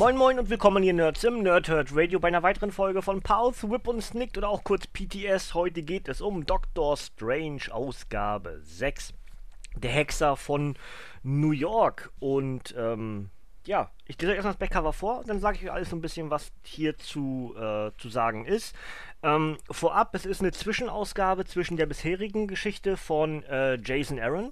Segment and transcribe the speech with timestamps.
[0.00, 3.70] Moin Moin und willkommen hier Nerds im Nerdhurt Radio bei einer weiteren Folge von Pulse,
[3.70, 5.52] Whip und Snicked oder auch kurz PTS.
[5.52, 9.12] Heute geht es um Doctor Strange Ausgabe 6.
[9.76, 10.78] Der Hexer von
[11.22, 12.10] New York.
[12.18, 13.28] Und ähm,
[13.66, 16.00] ja, ich lese euch erstmal das Backcover vor dann sage ich euch alles so ein
[16.00, 18.74] bisschen, was hierzu äh, zu sagen ist.
[19.22, 24.50] Ähm, vorab, es ist eine Zwischenausgabe zwischen der bisherigen Geschichte von äh, Jason Aaron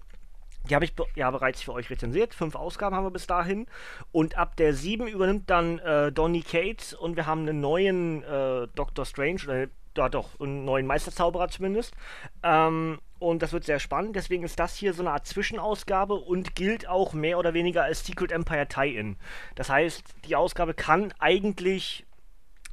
[0.69, 2.35] die habe ich be ja bereits für euch rezensiert.
[2.35, 3.67] Fünf Ausgaben haben wir bis dahin.
[4.13, 8.69] Und ab der sieben übernimmt dann äh, Donny Cates und wir haben einen neuen äh,
[8.75, 11.95] Doctor Strange, oder ja, doch, einen neuen Meisterzauberer zumindest.
[12.43, 14.15] Ähm, und das wird sehr spannend.
[14.15, 18.07] Deswegen ist das hier so eine Art Zwischenausgabe und gilt auch mehr oder weniger als
[18.07, 19.17] Secret Empire Tie-In.
[19.57, 22.07] Das heißt, die Ausgabe kann eigentlich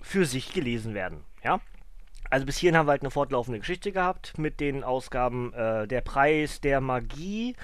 [0.02, 1.24] für sich gelesen werden.
[1.44, 1.62] Ja?
[2.30, 6.02] Also bis hierhin haben wir halt eine fortlaufende Geschichte gehabt mit den Ausgaben äh, Der
[6.02, 7.56] Preis der Magie.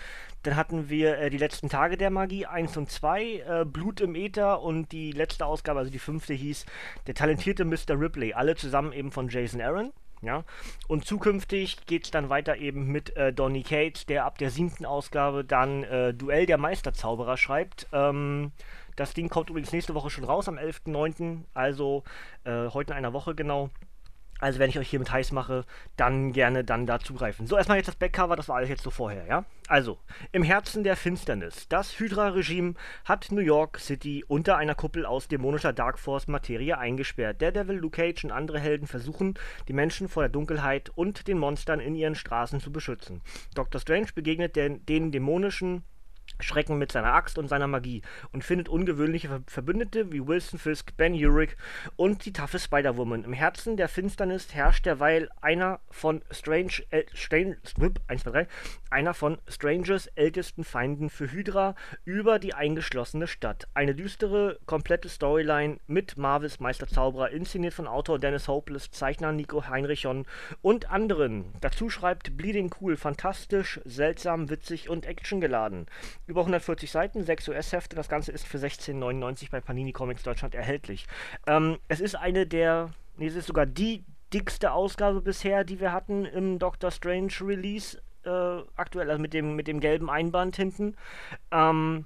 [0.43, 4.15] Dann hatten wir äh, die letzten Tage der Magie 1 und 2, äh, Blut im
[4.15, 6.65] Äther und die letzte Ausgabe, also die fünfte hieß
[7.07, 7.99] Der talentierte Mr.
[7.99, 8.33] Ripley.
[8.33, 9.91] Alle zusammen eben von Jason Aaron.
[10.23, 10.43] Ja,
[10.87, 14.85] und zukünftig geht es dann weiter eben mit äh, Donny Cates, der ab der siebten
[14.85, 17.87] Ausgabe dann äh, Duell der Meisterzauberer schreibt.
[17.91, 18.51] Ähm,
[18.95, 22.03] das Ding kommt übrigens nächste Woche schon raus, am 11.09., also
[22.43, 23.71] äh, heute in einer Woche genau.
[24.41, 27.47] Also wenn ich euch hiermit heiß mache, dann gerne dann da zugreifen.
[27.47, 29.45] So, erstmal jetzt das Backcover, das war alles jetzt so vorher, ja?
[29.67, 29.99] Also,
[30.31, 31.67] im Herzen der Finsternis.
[31.69, 32.73] Das Hydra-Regime
[33.05, 37.41] hat New York City unter einer Kuppel aus dämonischer Dark Force-Materie eingesperrt.
[37.41, 39.35] Daredevil, Luke Cage und andere Helden versuchen,
[39.67, 43.21] die Menschen vor der Dunkelheit und den Monstern in ihren Straßen zu beschützen.
[43.53, 43.79] Dr.
[43.79, 45.83] Strange begegnet den, den dämonischen
[46.41, 51.13] Schrecken mit seiner Axt und seiner Magie und findet ungewöhnliche Verbündete wie Wilson Fisk, Ben
[51.13, 51.55] Urich
[51.95, 53.23] und die taffe Spider-Woman.
[53.23, 57.57] Im Herzen der Finsternis herrscht derweil einer von Strange, äh, Strange
[58.07, 58.47] 1, 2, 3,
[58.89, 61.75] einer von Strangers ältesten Feinden für Hydra
[62.05, 63.67] über die eingeschlossene Stadt.
[63.73, 70.25] Eine düstere, komplette Storyline mit Marvels Meisterzauberer, inszeniert von Autor Dennis Hopeless, Zeichner Nico Heinrichon
[70.61, 71.53] und anderen.
[71.61, 75.87] Dazu schreibt Bleeding Cool, fantastisch, seltsam, witzig und actiongeladen.
[76.31, 81.05] Über 140 Seiten, 6 US-Hefte, das Ganze ist für 16,99 bei Panini Comics Deutschland erhältlich.
[81.45, 85.91] Ähm, es ist eine der, nee, es ist sogar die dickste Ausgabe bisher, die wir
[85.91, 90.95] hatten im Doctor Strange Release äh, aktuell, also mit dem, mit dem gelben Einband hinten.
[91.51, 92.05] Ähm,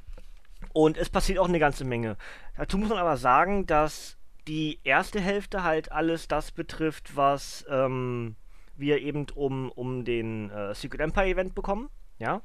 [0.73, 2.17] und es passiert auch eine ganze Menge.
[2.57, 8.37] Dazu muss man aber sagen, dass die erste Hälfte halt alles das betrifft, was ähm,
[8.75, 11.91] wir eben um, um den äh, Secret Empire Event bekommen.
[12.17, 12.41] Ja.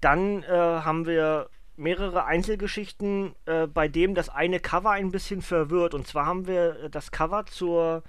[0.00, 5.94] Dann äh, haben wir mehrere Einzelgeschichten, äh, bei dem das eine Cover ein bisschen verwirrt.
[5.94, 8.02] Und zwar haben wir äh, das Cover zur,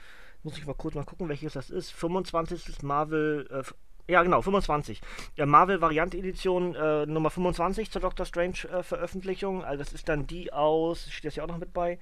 [0.43, 2.81] muss ich mal kurz mal gucken, welches das ist, 25.
[2.81, 3.63] Marvel äh,
[4.09, 5.01] ja, genau, 25.
[5.35, 9.63] Ja, Marvel Variante Edition äh, Nummer 25 zur Doctor Strange äh, Veröffentlichung.
[9.63, 11.99] Also das ist dann die aus, steht das ja auch noch mit bei,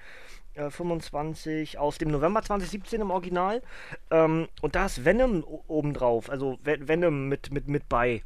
[0.53, 3.61] äh, 25 aus dem November 2017 im Original.
[4.09, 8.23] Ähm, und da ist Venom obendrauf, also Venom mit, mit, mit bei.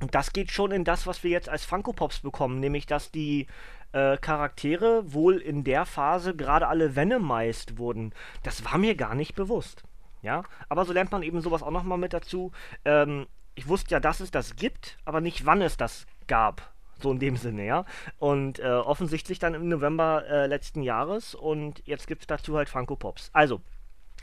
[0.00, 3.10] Und das geht schon in das, was wir jetzt als Funko Pops bekommen, nämlich dass
[3.10, 3.46] die
[3.92, 8.12] äh, Charaktere wohl in der Phase gerade alle Venomized wurden.
[8.42, 9.84] Das war mir gar nicht bewusst.
[10.22, 12.52] Ja, aber so lernt man eben sowas auch nochmal mit dazu.
[12.84, 16.72] Ähm, ich wusste ja, dass es das gibt, aber nicht, wann es das gab.
[16.98, 17.84] So in dem Sinne, ja.
[18.18, 22.68] Und äh, offensichtlich dann im November äh, letzten Jahres und jetzt gibt es dazu halt
[22.68, 23.30] Funko Pops.
[23.32, 23.60] Also,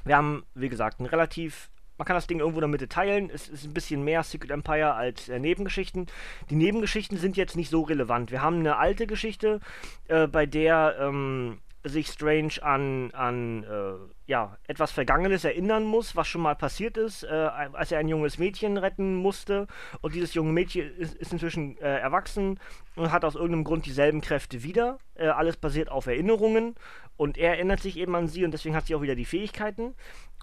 [0.06, 3.30] wir haben, wie gesagt, ein relativ man kann das Ding irgendwo in der Mitte teilen.
[3.34, 6.08] Es ist ein bisschen mehr Secret Empire als äh, Nebengeschichten.
[6.50, 8.32] Die Nebengeschichten sind jetzt nicht so relevant.
[8.32, 9.60] Wir haben eine alte Geschichte,
[10.08, 16.28] äh, bei der ähm, sich Strange an, an äh, ja, etwas Vergangenes erinnern muss, was
[16.28, 19.68] schon mal passiert ist, äh, als er ein junges Mädchen retten musste.
[20.02, 22.60] Und dieses junge Mädchen ist, ist inzwischen äh, erwachsen
[22.96, 24.98] und hat aus irgendeinem Grund dieselben Kräfte wieder.
[25.16, 26.76] Äh, alles basiert auf Erinnerungen.
[27.18, 29.94] Und er erinnert sich eben an sie und deswegen hat sie auch wieder die Fähigkeiten.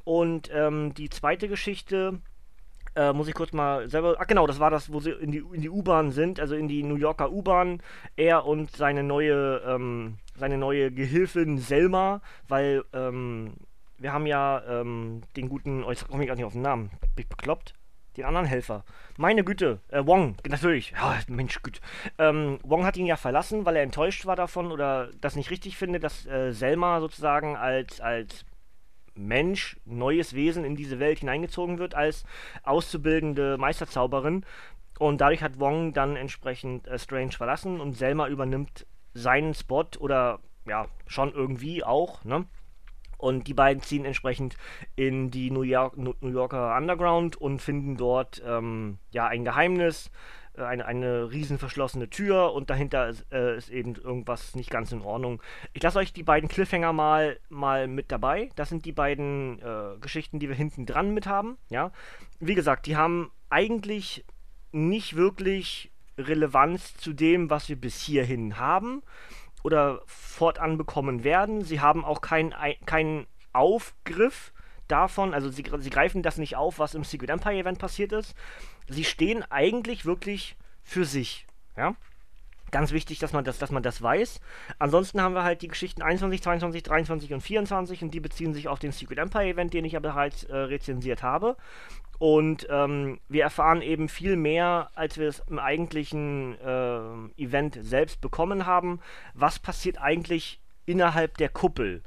[0.05, 2.21] Und ähm, die zweite Geschichte
[2.97, 4.17] äh, muss ich kurz mal selber.
[4.19, 6.69] Ach genau, das war das, wo sie in die, in die U-Bahn sind, also in
[6.69, 7.83] die New Yorker U-Bahn.
[8.17, 13.55] Er und seine neue, ähm, seine neue Gehilfin Selma, weil ähm,
[13.99, 16.91] wir haben ja ähm, den guten, oh, jetzt komme ich gar nicht auf den Namen,
[17.01, 17.75] bin ich bekloppt?
[18.17, 18.85] Den anderen Helfer.
[19.17, 20.93] Meine Güte, äh, Wong, natürlich.
[20.93, 21.81] Ja, Mensch, gut.
[22.19, 25.77] Ähm, Wong hat ihn ja verlassen, weil er enttäuscht war davon oder das nicht richtig
[25.77, 28.45] finde, dass äh, Selma sozusagen als, als
[29.15, 32.25] Mensch, neues Wesen in diese Welt hineingezogen wird, als
[32.63, 34.45] auszubildende Meisterzauberin.
[34.99, 40.41] Und dadurch hat Wong dann entsprechend äh, Strange verlassen und Selma übernimmt seinen Spot oder
[40.67, 42.47] ja, schon irgendwie auch, ne?
[43.21, 44.57] Und die beiden ziehen entsprechend
[44.97, 50.11] in die New, York, New Yorker Underground und finden dort ähm, ja ein Geheimnis,
[50.57, 54.93] äh, eine, eine riesen verschlossene Tür und dahinter ist, äh, ist, eben irgendwas nicht ganz
[54.93, 55.43] in Ordnung.
[55.73, 58.51] Ich lasse euch die beiden Cliffhanger mal, mal mit dabei.
[58.57, 61.59] Das sind die beiden äh, Geschichten, die wir hinten dran mit haben.
[61.69, 61.93] Ja?
[62.39, 64.25] Wie gesagt, die haben eigentlich
[64.73, 69.03] nicht wirklich Relevanz zu dem, was wir bis hierhin haben
[69.63, 71.63] oder fortan bekommen werden.
[71.63, 72.55] Sie haben auch keinen
[72.87, 74.53] kein Aufgriff
[74.89, 78.35] davon, also sie, sie greifen das nicht auf, was im Secret Empire Event passiert ist.
[78.89, 81.47] Sie stehen eigentlich wirklich für sich.
[81.77, 81.95] Ja?
[82.71, 84.41] Ganz wichtig, dass man das, dass man das weiß.
[84.79, 88.69] Ansonsten haben wir halt die Geschichten 21, 22, 23 und 24 und die beziehen sich
[88.69, 91.57] auf den Secret Empire Event, den ich ja bereits äh, rezensiert habe.
[92.21, 98.21] Und ähm, wir erfahren eben viel mehr, als wir es im eigentlichen äh, Event selbst
[98.21, 99.01] bekommen haben.
[99.33, 102.03] Was passiert eigentlich innerhalb der Kuppel?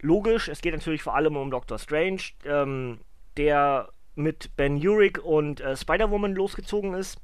[0.00, 3.00] Logisch, es geht natürlich vor allem um Doctor Strange, ähm,
[3.36, 7.20] der mit Ben Urich und äh, Spider-Woman losgezogen ist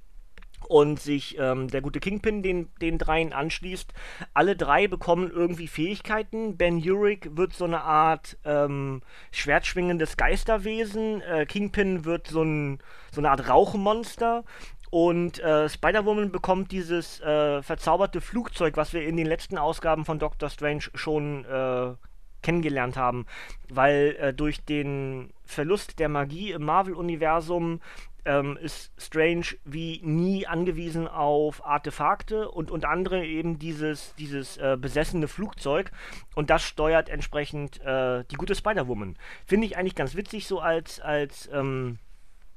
[0.73, 3.93] und sich ähm, der gute Kingpin den, den dreien anschließt.
[4.33, 6.57] Alle drei bekommen irgendwie Fähigkeiten.
[6.57, 9.03] Ben Urich wird so eine Art ähm,
[9.33, 11.21] schwertschwingendes Geisterwesen.
[11.21, 12.79] Äh, Kingpin wird so, ein,
[13.11, 14.45] so eine Art Rauchmonster.
[14.89, 20.19] Und äh, Spider-Woman bekommt dieses äh, verzauberte Flugzeug, was wir in den letzten Ausgaben von
[20.19, 21.93] Doctor Strange schon äh,
[22.41, 23.27] kennengelernt haben,
[23.69, 27.81] weil äh, durch den Verlust der Magie im Marvel-Universum
[28.25, 34.77] ähm, ist Strange wie nie angewiesen auf Artefakte und unter anderem eben dieses, dieses äh,
[34.81, 35.91] besessene Flugzeug
[36.35, 39.17] und das steuert entsprechend äh, die gute Spider-Woman.
[39.47, 41.99] Finde ich eigentlich ganz witzig, so als, als ähm,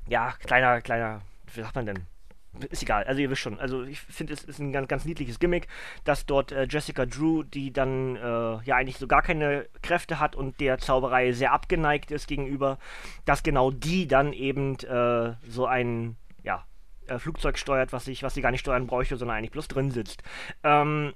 [0.08, 1.22] ja, kleiner, kleiner,
[1.54, 2.15] wie sagt man denn?
[2.70, 3.60] Ist egal, also ihr wisst schon.
[3.60, 5.68] Also ich finde, es ist ein ganz, ganz niedliches Gimmick,
[6.04, 8.20] dass dort äh, Jessica Drew, die dann äh,
[8.64, 12.78] ja eigentlich so gar keine Kräfte hat und der Zauberei sehr abgeneigt ist gegenüber,
[13.26, 16.66] dass genau die dann eben äh, so ein ja,
[17.08, 19.92] äh, Flugzeug steuert, was, ich, was sie gar nicht steuern bräuchte, sondern eigentlich bloß drin
[19.92, 20.24] sitzt.
[20.64, 21.14] Ähm,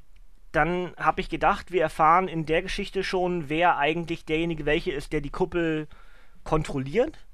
[0.51, 5.13] dann habe ich gedacht, wir erfahren in der Geschichte schon, wer eigentlich derjenige welche ist,
[5.13, 5.87] der die Kuppel
[6.43, 7.28] kontrolliert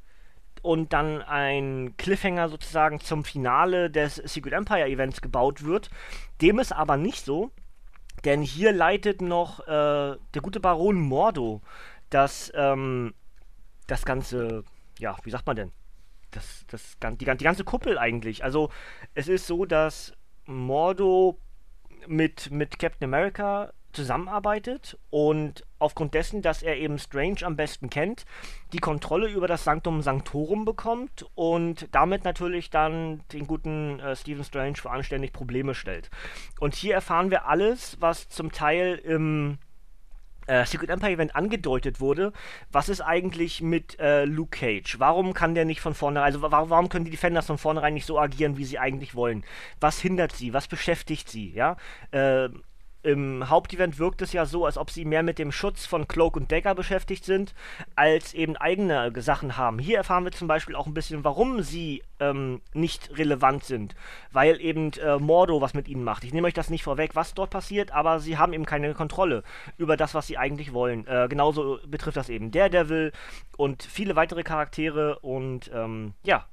[0.65, 5.91] und dann ein Cliffhanger sozusagen zum Finale des Secret Empire Events gebaut wird.
[6.41, 7.51] Dem ist aber nicht so,
[8.25, 11.61] denn hier leitet noch äh, der gute Baron Mordo
[12.09, 13.13] das, ähm,
[13.85, 14.63] das ganze,
[14.97, 15.71] ja, wie sagt man denn?
[16.31, 18.43] Das, das, die, die ganze Kuppel eigentlich.
[18.43, 18.71] Also
[19.13, 20.13] es ist so, dass
[20.45, 21.37] Mordo
[22.07, 28.25] mit, mit Captain America zusammenarbeitet und aufgrund dessen, dass er eben Strange am besten kennt,
[28.73, 34.43] die Kontrolle über das Sanctum Sanctorum bekommt und damit natürlich dann den guten äh, Stephen
[34.43, 36.09] Strange für anständig Probleme stellt.
[36.59, 39.57] Und hier erfahren wir alles, was zum Teil im
[40.47, 42.31] äh, Secret Empire Event angedeutet wurde,
[42.71, 44.99] was ist eigentlich mit äh, Luke Cage?
[44.99, 48.05] Warum kann der nicht von vornherein, also warum, warum können die Defenders von vornherein nicht
[48.05, 49.43] so agieren, wie sie eigentlich wollen?
[49.79, 50.53] Was hindert sie?
[50.53, 51.51] Was beschäftigt sie?
[51.51, 51.77] Ja,
[52.11, 52.49] äh,
[53.05, 56.35] im Hauptevent wirkt es ja so, als ob sie mehr mit dem Schutz von Cloak
[56.35, 57.53] und Dagger beschäftigt sind,
[57.95, 59.77] als eben eigene Sachen haben.
[59.77, 63.95] Hier erfahren wir zum Beispiel auch ein bisschen, warum sie ähm, nicht relevant sind,
[64.31, 66.23] weil eben äh, Mordo was mit ihnen macht.
[66.23, 69.43] Ich nehme euch das nicht vorweg, was dort passiert, aber sie haben eben keine Kontrolle
[69.77, 71.05] über das, was sie eigentlich wollen.
[71.05, 73.11] Äh, genauso betrifft das eben Daredevil
[73.55, 76.45] und viele weitere Charaktere und ähm, ja.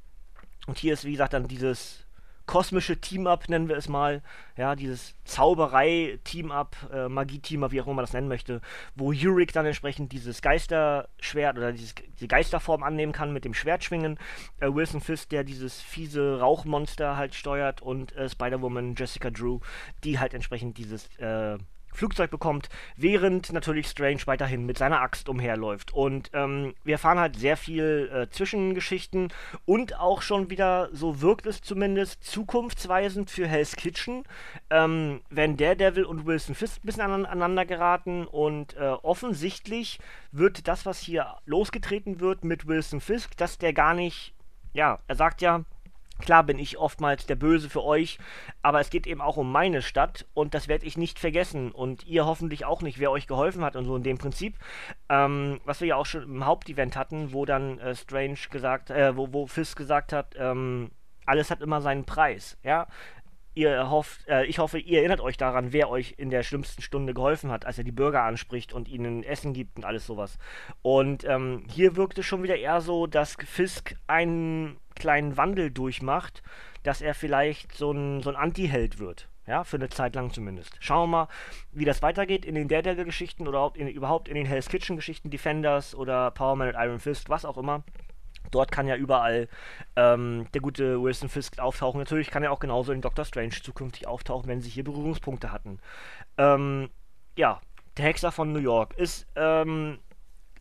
[0.66, 2.01] Und hier ist, wie gesagt, dann dieses
[2.46, 4.22] kosmische Team-Up, nennen wir es mal.
[4.56, 8.60] Ja, dieses Zauberei-Team-Up, äh, Magie-Team-Up, wie auch immer man das nennen möchte,
[8.94, 14.18] wo Yurik dann entsprechend dieses Geisterschwert oder dieses, diese Geisterform annehmen kann mit dem Schwertschwingen.
[14.60, 19.60] Äh, Wilson Fisk, der dieses fiese Rauchmonster halt steuert und äh, Spider-Woman Jessica Drew,
[20.04, 21.58] die halt entsprechend dieses äh,
[21.92, 25.92] Flugzeug bekommt, während natürlich Strange weiterhin mit seiner Axt umherläuft.
[25.92, 29.32] Und ähm, wir erfahren halt sehr viel äh, Zwischengeschichten
[29.64, 34.24] und auch schon wieder, so wirkt es zumindest, zukunftsweisend für Hell's Kitchen,
[34.70, 39.98] ähm, wenn Daredevil und Wilson Fisk ein bisschen an, aneinander geraten und äh, offensichtlich
[40.30, 44.34] wird das, was hier losgetreten wird mit Wilson Fisk, dass der gar nicht,
[44.72, 45.64] ja, er sagt ja,
[46.20, 48.18] Klar bin ich oftmals der Böse für euch,
[48.62, 52.06] aber es geht eben auch um meine Stadt und das werde ich nicht vergessen und
[52.06, 54.56] ihr hoffentlich auch nicht, wer euch geholfen hat und so in dem Prinzip.
[55.08, 59.16] Ähm, was wir ja auch schon im Hauptevent hatten, wo dann äh, Strange gesagt, äh,
[59.16, 60.90] wo, wo Fisk gesagt hat, ähm,
[61.26, 62.86] alles hat immer seinen Preis, ja.
[63.54, 67.12] Ihr hofft, äh, ich hoffe, ihr erinnert euch daran, wer euch in der schlimmsten Stunde
[67.12, 70.38] geholfen hat, als er die Bürger anspricht und ihnen Essen gibt und alles sowas.
[70.80, 76.42] Und ähm, hier wirkt es schon wieder eher so, dass Fisk einen kleinen Wandel durchmacht,
[76.82, 79.28] dass er vielleicht so ein, so ein Anti-Held wird.
[79.46, 80.76] Ja, für eine Zeit lang zumindest.
[80.78, 81.28] Schauen wir mal,
[81.72, 86.30] wie das weitergeht in den Daredevil-Geschichten oder in, überhaupt in den Hell's Kitchen-Geschichten, Defenders oder
[86.30, 87.82] Power Man und Iron Fist, was auch immer.
[88.50, 89.48] Dort kann ja überall
[89.96, 91.98] ähm, der gute Wilson Fisk auftauchen.
[91.98, 95.78] Natürlich kann er auch genauso in Doctor Strange zukünftig auftauchen, wenn sie hier Berührungspunkte hatten.
[96.38, 96.90] Ähm,
[97.36, 97.60] ja,
[97.96, 99.98] der Hexer von New York ist ähm,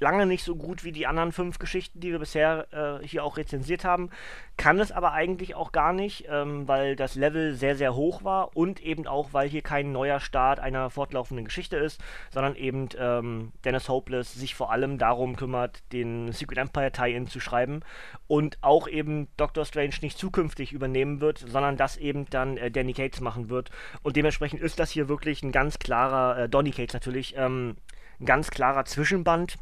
[0.01, 2.67] lange nicht so gut wie die anderen fünf Geschichten, die wir bisher
[3.01, 4.09] äh, hier auch rezensiert haben.
[4.57, 8.57] Kann es aber eigentlich auch gar nicht, ähm, weil das Level sehr, sehr hoch war
[8.57, 13.51] und eben auch, weil hier kein neuer Start einer fortlaufenden Geschichte ist, sondern eben ähm,
[13.63, 17.81] Dennis Hopeless sich vor allem darum kümmert, den Secret Empire Tie-In zu schreiben
[18.27, 22.93] und auch eben Doctor Strange nicht zukünftig übernehmen wird, sondern das eben dann äh, Danny
[22.93, 23.69] Cates machen wird.
[24.01, 27.77] Und dementsprechend ist das hier wirklich ein ganz klarer, äh, Donny Cates natürlich, ähm,
[28.19, 29.57] ein ganz klarer Zwischenband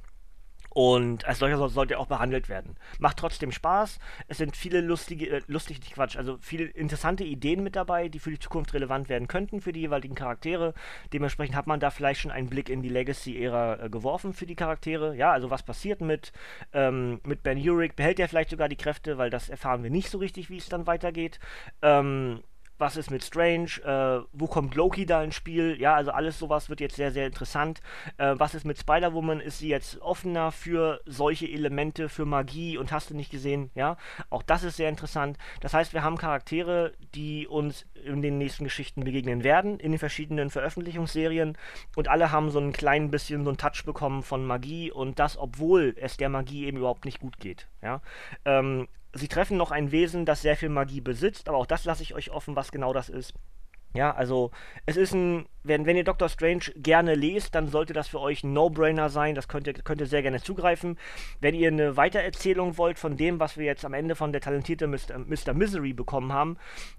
[0.69, 2.75] und als solcher sollte er auch behandelt werden.
[2.99, 3.99] Macht trotzdem Spaß.
[4.27, 8.19] Es sind viele lustige, äh, lustig, nicht Quatsch, also viele interessante Ideen mit dabei, die
[8.19, 10.73] für die Zukunft relevant werden könnten für die jeweiligen Charaktere.
[11.13, 14.55] Dementsprechend hat man da vielleicht schon einen Blick in die Legacy-Ära äh, geworfen für die
[14.55, 15.15] Charaktere.
[15.15, 16.31] Ja, also was passiert mit,
[16.73, 17.93] ähm, mit Ben Urich?
[17.93, 20.69] Behält er vielleicht sogar die Kräfte, weil das erfahren wir nicht so richtig, wie es
[20.69, 21.39] dann weitergeht.
[21.81, 22.41] Ähm,
[22.79, 26.69] was ist mit Strange, äh, wo kommt Loki da ins Spiel, ja, also alles sowas
[26.69, 27.81] wird jetzt sehr, sehr interessant.
[28.17, 32.91] Äh, was ist mit Spider-Woman, ist sie jetzt offener für solche Elemente, für Magie und
[32.91, 33.97] hast du nicht gesehen, ja,
[34.29, 35.37] auch das ist sehr interessant.
[35.59, 39.99] Das heißt, wir haben Charaktere, die uns in den nächsten Geschichten begegnen werden, in den
[39.99, 41.57] verschiedenen Veröffentlichungsserien
[41.95, 45.37] und alle haben so ein klein bisschen so einen Touch bekommen von Magie und das,
[45.37, 48.01] obwohl es der Magie eben überhaupt nicht gut geht, ja.
[48.45, 52.03] Ähm, sie treffen noch ein Wesen, das sehr viel Magie besitzt, aber auch das lasse
[52.03, 53.33] ich euch offen, was genau das ist.
[53.95, 54.51] Ja, also
[54.85, 58.43] es ist ein, wenn, wenn ihr Doctor Strange gerne lest, dann sollte das für euch
[58.43, 59.33] ein No-Brainer sein.
[59.33, 60.99] Das könnt ihr, könnt ihr sehr gerne zugreifen.
[61.41, 64.85] Wenn ihr eine Weitererzählung wollt von dem, was wir jetzt am Ende von der talentierte
[64.85, 65.17] Mr.
[65.17, 65.55] Mr.
[65.55, 66.57] Misery bekommen haben,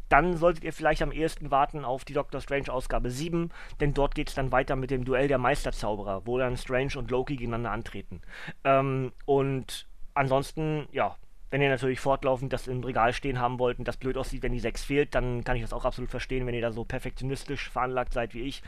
[0.09, 4.17] dann solltet ihr vielleicht am ehesten warten auf die Doctor Strange Ausgabe 7, denn dort
[4.17, 7.71] geht es dann weiter mit dem Duell der Meisterzauberer, wo dann Strange und Loki gegeneinander
[7.71, 8.21] antreten.
[8.65, 11.15] Ähm, und ansonsten, ja,
[11.51, 14.53] wenn ihr natürlich fortlaufend das im Regal stehen haben wollt und das blöd aussieht, wenn
[14.53, 17.71] die 6 fehlt, dann kann ich das auch absolut verstehen, wenn ihr da so perfektionistisch
[17.71, 18.63] veranlagt seid wie ich.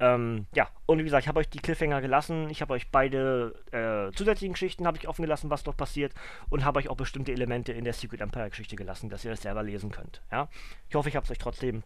[0.00, 2.48] Ähm, ja, und wie gesagt, ich habe euch die Cliffhanger gelassen.
[2.50, 6.12] Ich habe euch beide äh, zusätzlichen Geschichten habe ich offen gelassen, was dort passiert
[6.48, 9.42] und habe euch auch bestimmte Elemente in der Secret Empire Geschichte gelassen, dass ihr das
[9.42, 10.22] selber lesen könnt.
[10.30, 10.48] Ja,
[10.88, 11.82] ich hoffe, ich habe es euch trotzdem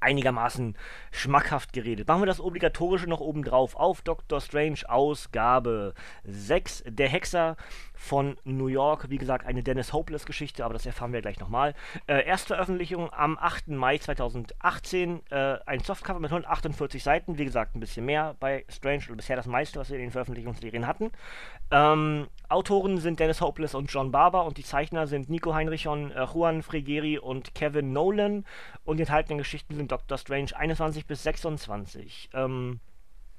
[0.00, 0.76] einigermaßen
[1.10, 2.08] schmackhaft geredet.
[2.08, 7.56] Machen wir das Obligatorische noch oben drauf auf Doctor Strange Ausgabe 6, der Hexer
[7.98, 9.10] von New York.
[9.10, 11.74] Wie gesagt, eine Dennis Hopeless Geschichte, aber das erfahren wir gleich nochmal.
[12.06, 13.68] Äh, Erstveröffentlichung am 8.
[13.68, 15.20] Mai 2018.
[15.30, 17.38] Äh, ein Softcover mit 148 Seiten.
[17.38, 20.10] Wie gesagt, ein bisschen mehr bei Strange oder bisher das meiste, was wir in den
[20.12, 21.10] Veröffentlichungsserien hatten.
[21.70, 26.24] Ähm, Autoren sind Dennis Hopeless und John Barber und die Zeichner sind Nico Heinrichon, äh,
[26.24, 28.46] Juan Fregeri und Kevin Nolan.
[28.84, 32.30] Und die enthaltenen Geschichten sind Doctor Strange 21 bis 26.
[32.32, 32.80] Ähm,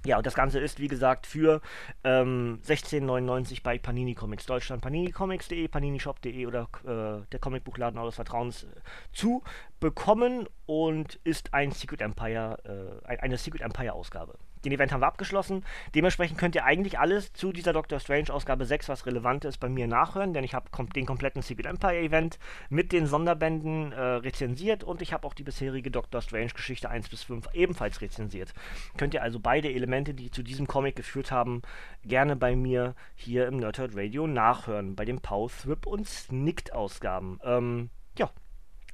[0.06, 1.62] ja, und das Ganze ist, wie gesagt, für
[2.04, 8.68] ähm, 16,99 bei Panini Comics Deutschland, paninicomics.de, paninishop.de oder äh, der Comicbuchladen eures Vertrauens äh,
[9.12, 9.44] zu
[9.82, 14.38] bekommen und ist ein Secret Empire, äh, eine Secret Empire Ausgabe.
[14.66, 15.64] Den Event haben wir abgeschlossen.
[15.96, 19.70] Dementsprechend könnt ihr eigentlich alles zu dieser Doctor Strange Ausgabe 6, was relevant ist, bei
[19.70, 22.40] mir nachhören, denn ich habe kom den kompletten Secret Empire Event
[22.70, 27.10] mit den Sonderbänden äh, rezensiert und ich habe auch die bisherige Doctor Strange Geschichte 1
[27.10, 28.54] bis 5 ebenfalls rezensiert.
[28.98, 31.62] Könnt ihr also beide Elemente, die zu diesem Comic geführt haben,
[32.04, 37.40] gerne bei mir hier im Nerdhurt Radio nachhören, bei den Pow, Thrip und Snicked Ausgaben.
[37.44, 38.30] Ähm, ja,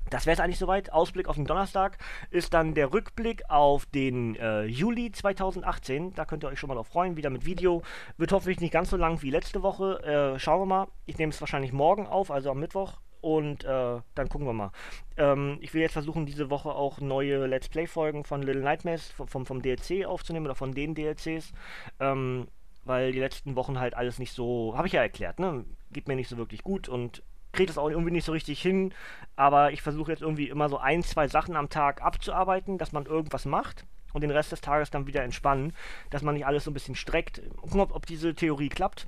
[0.09, 0.91] das wäre es eigentlich soweit.
[0.91, 1.97] Ausblick auf den Donnerstag
[2.29, 6.13] ist dann der Rückblick auf den äh, Juli 2018.
[6.13, 7.17] Da könnt ihr euch schon mal drauf freuen.
[7.17, 7.81] Wieder mit Video.
[8.17, 10.35] Wird hoffentlich nicht ganz so lang wie letzte Woche.
[10.35, 10.88] Äh, schauen wir mal.
[11.05, 13.00] Ich nehme es wahrscheinlich morgen auf, also am Mittwoch.
[13.21, 14.71] Und äh, dann gucken wir mal.
[15.17, 19.47] Ähm, ich will jetzt versuchen, diese Woche auch neue Let's Play-Folgen von Little Nightmares vom,
[19.47, 21.51] vom DLC aufzunehmen oder von den DLCs.
[22.00, 22.47] Ähm,
[22.83, 25.65] weil die letzten Wochen halt alles nicht so, habe ich ja erklärt, ne?
[25.91, 27.24] Geht mir nicht so wirklich gut und
[27.55, 28.93] kriege das auch irgendwie nicht so richtig hin,
[29.35, 33.05] aber ich versuche jetzt irgendwie immer so ein, zwei Sachen am Tag abzuarbeiten, dass man
[33.05, 35.74] irgendwas macht und den Rest des Tages dann wieder entspannen,
[36.09, 37.41] dass man nicht alles so ein bisschen streckt.
[37.57, 39.07] Gucken, ob, ob diese Theorie klappt.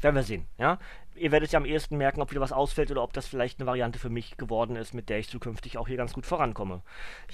[0.00, 0.78] Werden wir sehen, ja.
[1.14, 3.66] Ihr werdet ja am ehesten merken, ob wieder was ausfällt oder ob das vielleicht eine
[3.66, 6.80] Variante für mich geworden ist, mit der ich zukünftig auch hier ganz gut vorankomme.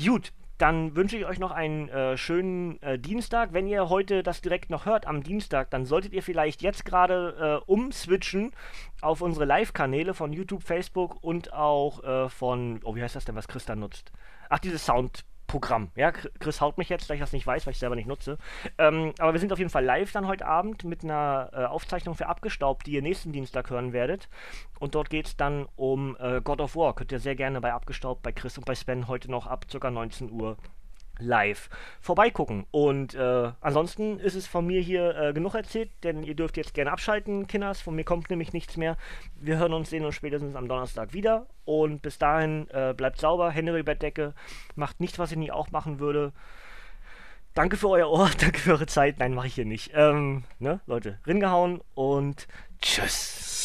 [0.04, 3.52] Gut, dann wünsche ich euch noch einen äh, schönen äh, Dienstag.
[3.52, 7.62] Wenn ihr heute das direkt noch hört am Dienstag, dann solltet ihr vielleicht jetzt gerade
[7.66, 8.52] äh, umswitchen
[9.00, 13.36] auf unsere Live-Kanäle von YouTube, Facebook und auch äh, von, oh, wie heißt das denn,
[13.36, 14.12] was Chris da nutzt?
[14.48, 15.24] Ach, dieses Sound.
[15.46, 15.90] Programm.
[15.96, 18.38] Ja, Chris haut mich jetzt, da ich das nicht weiß, weil ich selber nicht nutze.
[18.78, 22.14] Ähm, aber wir sind auf jeden Fall live dann heute Abend mit einer äh, Aufzeichnung
[22.14, 24.28] für Abgestaubt, die ihr nächsten Dienstag hören werdet.
[24.78, 26.94] Und dort geht es dann um äh, God of War.
[26.94, 29.90] Könnt ihr sehr gerne bei Abgestaubt, bei Chris und bei Sven heute noch ab ca.
[29.90, 30.56] 19 Uhr
[31.18, 31.68] live
[32.00, 32.66] vorbeigucken.
[32.70, 36.74] Und äh, ansonsten ist es von mir hier äh, genug erzählt, denn ihr dürft jetzt
[36.74, 37.80] gerne abschalten, Kinders.
[37.80, 38.96] Von mir kommt nämlich nichts mehr.
[39.40, 41.46] Wir hören uns, sehen uns spätestens am Donnerstag wieder.
[41.64, 44.34] Und bis dahin äh, bleibt sauber, Hände über die Bettdecke,
[44.74, 46.32] macht nichts, was ich nie auch machen würde.
[47.54, 49.18] Danke für euer Ohr, danke für eure Zeit.
[49.18, 49.92] Nein, mache ich hier nicht.
[49.94, 52.46] Ähm, ne, Leute, ringehauen und
[52.80, 53.55] tschüss.